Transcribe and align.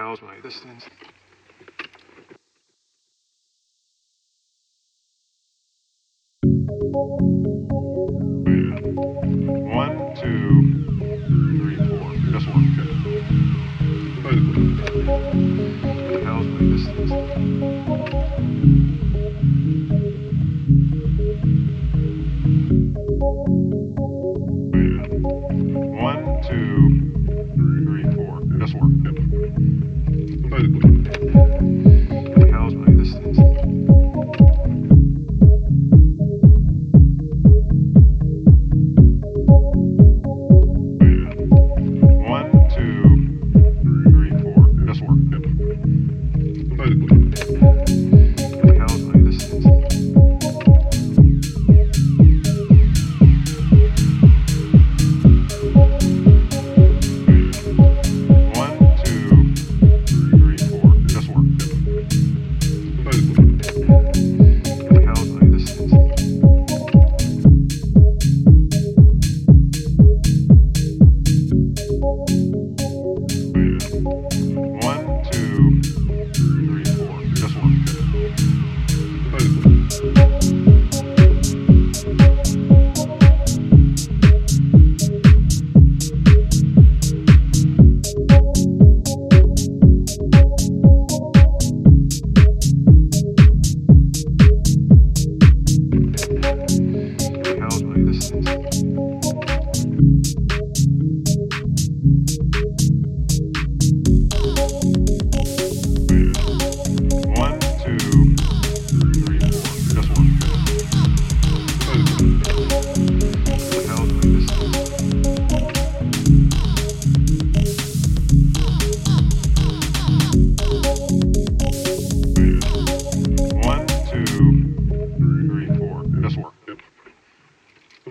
tells 0.00 0.22
me 0.22 0.28
this 0.42 0.58
thing's 0.60 0.84
One, 9.76 9.94
two, 10.16 10.50
three, 11.58 11.76
four. 11.76 12.08
That's 12.32 12.46
one. 12.46 12.64
Okay. 14.24 14.38
It 16.14 16.20
tells 16.24 16.46
me 16.46 16.60
this 16.72 16.84
thing's. 16.86 17.12
One, 26.00 26.20
two, 26.48 26.74
three, 27.84 28.04
four. 28.14 28.34
That's 28.58 28.74
one. 28.74 29.09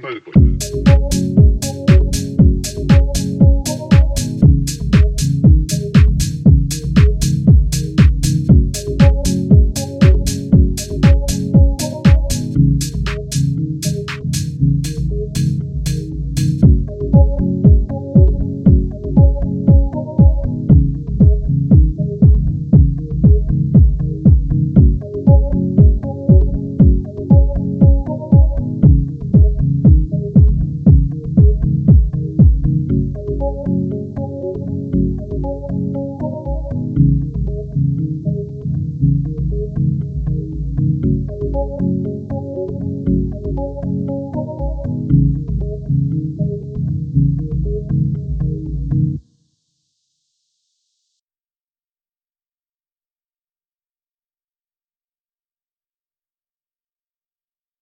Vocal. 0.02 1.59